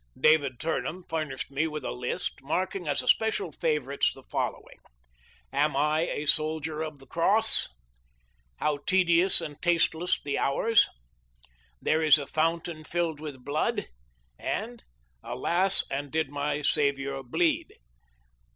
David 0.19 0.59
Turnham 0.59 1.03
furnished 1.07 1.51
me 1.51 1.67
with 1.67 1.85
a 1.85 1.91
list, 1.91 2.41
marking 2.41 2.87
as 2.87 3.03
especial 3.03 3.51
favor 3.51 3.91
ites 3.93 4.11
the 4.11 4.23
following:" 4.23 4.79
Am 5.53 5.75
I 5.75 6.07
a 6.07 6.25
Soldier 6.25 6.81
of 6.81 6.97
the 6.97 7.05
Cross 7.05 7.69
";"How 8.59 8.79
Tedious 8.87 9.41
and 9.41 9.61
Tasteless 9.61 10.19
the 10.19 10.39
Hours 10.39 10.89
";"There 11.83 12.01
is 12.01 12.17
a 12.17 12.25
Fountain 12.25 12.83
Filled 12.83 13.19
with 13.19 13.45
Blood," 13.45 13.89
and," 14.39 14.83
Alas, 15.23 15.83
and 15.91 16.09
did 16.11 16.31
my 16.31 16.63
Saviour 16.63 17.21
Bleed?" 17.21 17.71